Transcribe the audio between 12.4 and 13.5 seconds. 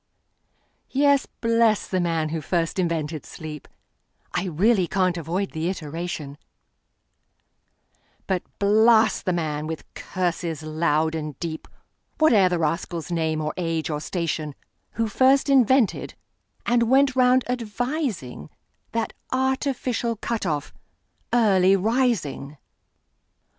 the rascal's name,